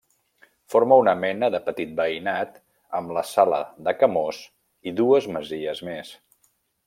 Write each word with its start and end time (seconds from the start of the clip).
Forma 0.75 0.95
una 1.01 1.13
mena 1.23 1.49
de 1.55 1.59
petit 1.67 1.91
veïnat 1.99 2.57
amb 3.01 3.13
la 3.17 3.25
Sala 3.33 3.61
de 3.89 3.95
Camós 4.01 4.41
i 4.93 4.99
dues 5.03 5.29
masies 5.37 5.85
més. 5.91 6.15